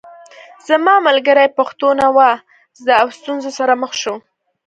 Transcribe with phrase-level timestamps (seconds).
[0.67, 2.29] زما ملګري پښتو نه وه
[2.81, 4.15] زده او ستونزو سره مخ شو